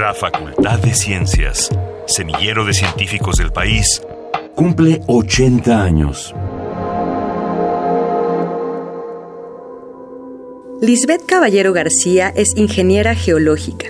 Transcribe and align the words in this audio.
La 0.00 0.14
Facultad 0.14 0.78
de 0.78 0.94
Ciencias, 0.94 1.68
semillero 2.06 2.64
de 2.64 2.72
científicos 2.72 3.36
del 3.36 3.52
país, 3.52 4.00
cumple 4.54 5.02
80 5.06 5.82
años. 5.82 6.34
Lisbeth 10.80 11.26
Caballero 11.26 11.74
García 11.74 12.32
es 12.34 12.56
ingeniera 12.56 13.14
geológica. 13.14 13.88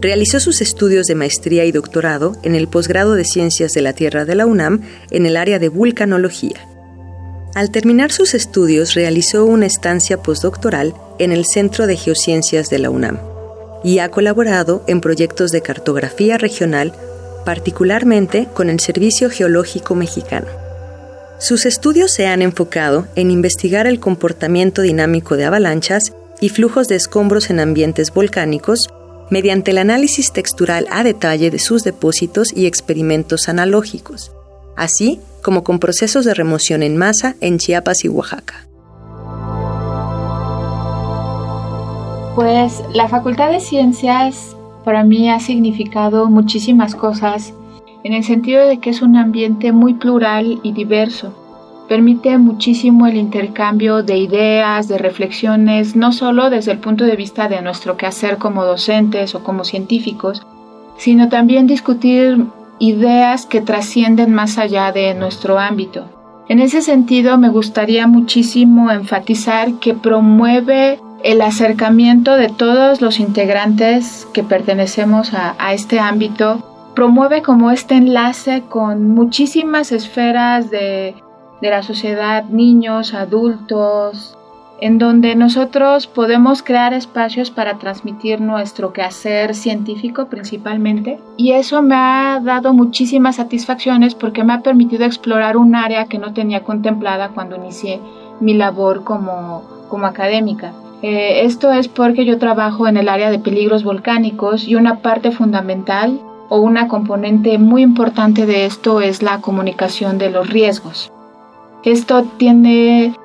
Realizó 0.00 0.40
sus 0.40 0.60
estudios 0.62 1.06
de 1.06 1.14
maestría 1.14 1.64
y 1.64 1.70
doctorado 1.70 2.34
en 2.42 2.56
el 2.56 2.66
posgrado 2.66 3.14
de 3.14 3.24
Ciencias 3.24 3.70
de 3.70 3.82
la 3.82 3.92
Tierra 3.92 4.24
de 4.24 4.34
la 4.34 4.46
UNAM 4.46 4.82
en 5.12 5.26
el 5.26 5.36
área 5.36 5.60
de 5.60 5.68
vulcanología. 5.68 6.66
Al 7.54 7.70
terminar 7.70 8.10
sus 8.10 8.34
estudios 8.34 8.94
realizó 8.94 9.44
una 9.44 9.66
estancia 9.66 10.20
postdoctoral 10.24 10.92
en 11.20 11.30
el 11.30 11.44
Centro 11.46 11.86
de 11.86 11.96
Geociencias 11.96 12.68
de 12.68 12.80
la 12.80 12.90
UNAM 12.90 13.31
y 13.84 13.98
ha 13.98 14.10
colaborado 14.10 14.84
en 14.86 15.00
proyectos 15.00 15.50
de 15.50 15.62
cartografía 15.62 16.38
regional, 16.38 16.92
particularmente 17.44 18.48
con 18.54 18.70
el 18.70 18.80
Servicio 18.80 19.30
Geológico 19.30 19.94
Mexicano. 19.94 20.48
Sus 21.38 21.66
estudios 21.66 22.12
se 22.12 22.26
han 22.26 22.40
enfocado 22.40 23.08
en 23.16 23.30
investigar 23.30 23.86
el 23.86 23.98
comportamiento 23.98 24.82
dinámico 24.82 25.36
de 25.36 25.44
avalanchas 25.44 26.12
y 26.40 26.50
flujos 26.50 26.86
de 26.88 26.96
escombros 26.96 27.50
en 27.50 27.58
ambientes 27.58 28.12
volcánicos 28.12 28.88
mediante 29.30 29.70
el 29.70 29.78
análisis 29.78 30.32
textural 30.32 30.86
a 30.90 31.02
detalle 31.02 31.50
de 31.50 31.58
sus 31.58 31.82
depósitos 31.84 32.52
y 32.54 32.66
experimentos 32.66 33.48
analógicos, 33.48 34.30
así 34.76 35.20
como 35.42 35.64
con 35.64 35.78
procesos 35.78 36.24
de 36.24 36.34
remoción 36.34 36.82
en 36.82 36.96
masa 36.96 37.34
en 37.40 37.58
Chiapas 37.58 38.04
y 38.04 38.08
Oaxaca. 38.08 38.68
Pues 42.34 42.82
la 42.94 43.08
Facultad 43.08 43.50
de 43.50 43.60
Ciencias 43.60 44.56
para 44.84 45.04
mí 45.04 45.30
ha 45.30 45.38
significado 45.38 46.28
muchísimas 46.30 46.94
cosas 46.94 47.54
en 48.04 48.14
el 48.14 48.24
sentido 48.24 48.66
de 48.66 48.78
que 48.78 48.90
es 48.90 49.02
un 49.02 49.16
ambiente 49.16 49.72
muy 49.72 49.94
plural 49.94 50.60
y 50.62 50.72
diverso 50.72 51.32
permite 51.92 52.38
muchísimo 52.38 53.06
el 53.06 53.18
intercambio 53.18 54.02
de 54.02 54.16
ideas, 54.16 54.88
de 54.88 54.96
reflexiones, 54.96 55.94
no 55.94 56.12
solo 56.12 56.48
desde 56.48 56.72
el 56.72 56.78
punto 56.78 57.04
de 57.04 57.16
vista 57.16 57.48
de 57.48 57.60
nuestro 57.60 57.98
quehacer 57.98 58.38
como 58.38 58.64
docentes 58.64 59.34
o 59.34 59.44
como 59.44 59.62
científicos, 59.64 60.40
sino 60.96 61.28
también 61.28 61.66
discutir 61.66 62.46
ideas 62.78 63.44
que 63.44 63.60
trascienden 63.60 64.32
más 64.32 64.56
allá 64.56 64.90
de 64.90 65.12
nuestro 65.12 65.58
ámbito. 65.58 66.06
En 66.48 66.60
ese 66.60 66.80
sentido, 66.80 67.36
me 67.36 67.50
gustaría 67.50 68.06
muchísimo 68.06 68.90
enfatizar 68.90 69.74
que 69.74 69.92
promueve 69.92 70.98
el 71.22 71.40
acercamiento 71.42 72.36
de 72.36 72.48
todos 72.48 73.00
los 73.00 73.20
integrantes 73.20 74.26
que 74.32 74.42
pertenecemos 74.42 75.32
a, 75.34 75.72
este 75.72 76.00
ámbito, 76.00 76.90
promueve 76.94 77.42
como 77.42 77.70
este 77.70 77.94
enlace 77.94 78.62
con 78.68 79.08
muchísimas 79.10 79.92
esferas 79.92 80.70
de 80.70 81.14
de 81.62 81.70
la 81.70 81.82
sociedad, 81.84 82.44
niños, 82.46 83.14
adultos, 83.14 84.36
en 84.80 84.98
donde 84.98 85.36
nosotros 85.36 86.08
podemos 86.08 86.64
crear 86.64 86.92
espacios 86.92 87.52
para 87.52 87.78
transmitir 87.78 88.40
nuestro 88.40 88.92
quehacer 88.92 89.54
científico 89.54 90.26
principalmente. 90.26 91.20
Y 91.36 91.52
eso 91.52 91.80
me 91.80 91.94
ha 91.94 92.40
dado 92.42 92.74
muchísimas 92.74 93.36
satisfacciones 93.36 94.16
porque 94.16 94.42
me 94.42 94.54
ha 94.54 94.62
permitido 94.62 95.04
explorar 95.04 95.56
un 95.56 95.76
área 95.76 96.06
que 96.06 96.18
no 96.18 96.34
tenía 96.34 96.64
contemplada 96.64 97.28
cuando 97.28 97.54
inicié 97.54 98.00
mi 98.40 98.54
labor 98.54 99.04
como, 99.04 99.62
como 99.88 100.06
académica. 100.06 100.72
Eh, 101.02 101.44
esto 101.44 101.72
es 101.72 101.88
porque 101.88 102.24
yo 102.24 102.38
trabajo 102.38 102.86
en 102.86 102.96
el 102.96 103.08
área 103.08 103.30
de 103.30 103.40
peligros 103.40 103.82
volcánicos 103.82 104.68
y 104.68 104.76
una 104.76 105.00
parte 105.00 105.32
fundamental 105.32 106.20
o 106.48 106.60
una 106.60 106.86
componente 106.86 107.58
muy 107.58 107.82
importante 107.82 108.46
de 108.46 108.66
esto 108.66 109.00
es 109.00 109.22
la 109.22 109.40
comunicación 109.40 110.18
de 110.18 110.30
los 110.30 110.48
riesgos. 110.48 111.10
Esto 111.82 112.24
tiene 112.36 113.16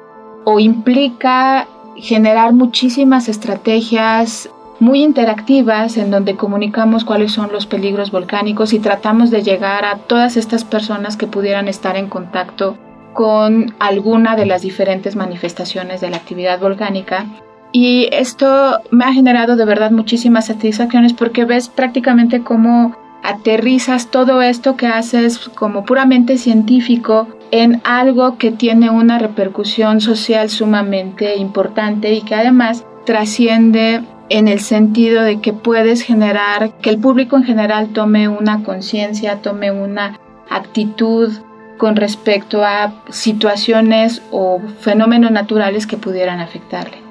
o 0.44 0.60
implica 0.60 1.68
generar 1.98 2.54
muchísimas 2.54 3.28
estrategias 3.28 4.50
muy 4.80 5.04
interactivas 5.04 5.98
en 5.98 6.12
donde 6.12 6.36
comunicamos 6.36 7.04
cuáles 7.04 7.32
son 7.32 7.52
los 7.52 7.66
peligros 7.66 8.12
volcánicos 8.12 8.74
y 8.74 8.80
tratamos 8.80 9.32
de 9.32 9.44
llegar 9.44 9.86
a 9.86 9.98
todas 9.98 10.38
estas 10.38 10.64
personas 10.64 11.18
que 11.18 11.28
pudieran 11.28 11.68
estar 11.68 11.96
en 11.98 12.08
contacto 12.08 12.78
con 13.14 13.76
alguna 13.80 14.36
de 14.36 14.46
las 14.46 14.62
diferentes 14.62 15.16
manifestaciones 15.16 16.02
de 16.02 16.12
la 16.12 16.18
actividad 16.18 16.60
volcánica. 16.60 17.26
Y 17.72 18.08
esto 18.12 18.82
me 18.92 19.06
ha 19.06 19.14
generado 19.14 19.56
de 19.56 19.66
verdad 19.66 19.92
muchísimas 19.92 20.48
satisfacciones 20.48 21.14
porque 21.14 21.46
ves 21.46 21.70
prácticamente 21.70 22.42
cómo 22.42 22.96
aterrizas 23.24 24.08
todo 24.08 24.42
esto 24.42 24.78
que 24.78 24.88
haces 24.88 25.38
como 25.50 25.84
puramente 25.84 26.38
científico 26.38 27.28
en 27.52 27.82
algo 27.84 28.38
que 28.38 28.52
tiene 28.52 28.90
una 28.90 29.20
repercusión 29.20 30.02
social 30.02 30.50
sumamente 30.50 31.36
importante 31.36 32.14
y 32.14 32.22
que 32.22 32.36
además 32.36 32.86
trasciende 33.06 34.02
en 34.30 34.48
el 34.48 34.60
sentido 34.60 35.24
de 35.24 35.40
que 35.40 35.54
puedes 35.54 36.02
generar 36.02 36.72
que 36.82 36.90
el 36.90 37.00
público 37.00 37.38
en 37.38 37.44
general 37.44 37.90
tome 37.90 38.28
una 38.28 38.64
conciencia, 38.64 39.42
tome 39.42 39.72
una 39.72 40.20
actitud 40.50 41.32
con 41.78 41.96
respecto 41.96 42.64
a 42.64 42.94
situaciones 43.10 44.22
o 44.32 44.60
fenómenos 44.80 45.32
naturales 45.32 45.86
que 45.86 45.98
pudieran 45.98 46.40
afectarle 46.40 47.07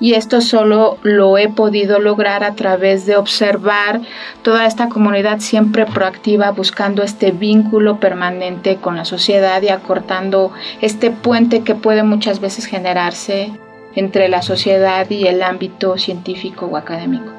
y 0.00 0.14
esto 0.14 0.40
solo 0.40 0.98
lo 1.02 1.38
he 1.38 1.48
podido 1.48 1.98
lograr 1.98 2.44
a 2.44 2.54
través 2.54 3.06
de 3.06 3.16
observar 3.16 4.00
toda 4.42 4.66
esta 4.66 4.88
comunidad 4.88 5.40
siempre 5.40 5.86
proactiva 5.86 6.50
buscando 6.50 7.02
este 7.02 7.30
vínculo 7.30 8.00
permanente 8.00 8.76
con 8.76 8.96
la 8.96 9.04
sociedad 9.04 9.62
y 9.62 9.68
acortando 9.68 10.52
este 10.80 11.10
puente 11.10 11.62
que 11.62 11.74
puede 11.74 12.02
muchas 12.02 12.40
veces 12.40 12.66
generarse 12.66 13.52
entre 13.94 14.28
la 14.28 14.42
sociedad 14.42 15.08
y 15.08 15.26
el 15.26 15.42
ámbito 15.42 15.96
científico 15.98 16.66
o 16.66 16.76
académico. 16.76 17.30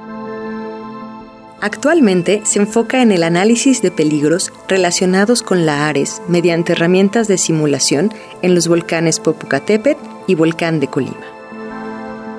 Actualmente 1.61 2.41
se 2.43 2.59
enfoca 2.59 3.01
en 3.01 3.11
el 3.11 3.23
análisis 3.23 3.81
de 3.81 3.89
peligros 3.89 4.53
relacionados 4.67 5.41
con 5.41 5.65
la 5.65 5.87
ARES 5.87 6.21
mediante 6.27 6.73
herramientas 6.73 7.27
de 7.27 7.37
simulación 7.37 8.13
en 8.41 8.53
los 8.53 8.67
volcanes 8.67 9.19
Popocatépetl 9.19 9.99
y 10.27 10.35
Volcán 10.35 10.79
de 10.79 10.87
Colima. 10.87 11.34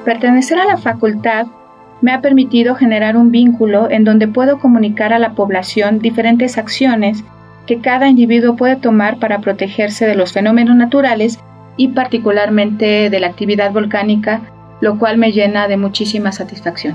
Pertenecer 0.06 0.60
a 0.60 0.66
la 0.66 0.76
facultad 0.76 1.48
me 2.00 2.12
ha 2.12 2.20
permitido 2.20 2.76
generar 2.76 3.16
un 3.16 3.32
vínculo 3.32 3.90
en 3.90 4.04
donde 4.04 4.28
puedo 4.28 4.60
comunicar 4.60 5.12
a 5.12 5.18
la 5.18 5.32
población 5.32 5.98
diferentes 5.98 6.58
acciones 6.58 7.24
que 7.66 7.80
cada 7.80 8.06
individuo 8.06 8.54
puede 8.54 8.76
tomar 8.76 9.18
para 9.18 9.40
protegerse 9.40 10.06
de 10.06 10.14
los 10.14 10.32
fenómenos 10.32 10.76
naturales 10.76 11.40
y 11.76 11.88
particularmente 11.88 13.10
de 13.10 13.18
la 13.18 13.26
actividad 13.26 13.72
volcánica, 13.72 14.42
lo 14.80 14.96
cual 14.96 15.18
me 15.18 15.32
llena 15.32 15.66
de 15.66 15.76
muchísima 15.76 16.30
satisfacción. 16.30 16.94